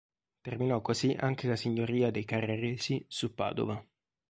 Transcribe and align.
Terminò 0.41 0.81
così 0.81 1.15
anche 1.19 1.47
la 1.47 1.55
signoria 1.55 2.09
dei 2.09 2.25
Carraresi 2.25 3.05
su 3.07 3.35
Padova. 3.35 3.85